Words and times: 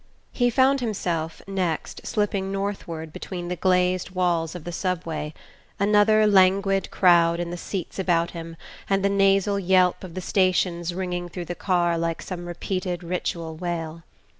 He 0.31 0.49
found 0.49 0.79
himself, 0.79 1.43
next, 1.45 2.07
slipping 2.07 2.51
northward 2.51 3.13
between 3.13 3.49
the 3.49 3.55
glazed 3.55 4.09
walls 4.09 4.55
of 4.55 4.63
the 4.63 4.71
Subway, 4.71 5.31
another 5.79 6.25
languid 6.25 6.89
crowd 6.89 7.39
in 7.39 7.51
the 7.51 7.55
seats 7.55 7.99
about 7.99 8.31
him 8.31 8.57
and 8.89 9.05
the 9.05 9.09
nasal 9.09 9.59
yelp 9.59 10.03
of 10.03 10.15
the 10.15 10.19
stations 10.21 10.91
ringing 10.91 11.29
through 11.29 11.45
the 11.45 11.53
car 11.53 11.99
like 11.99 12.23
some 12.23 12.47
repeated 12.47 13.03
ritual 13.03 13.55
wail. 13.57 14.01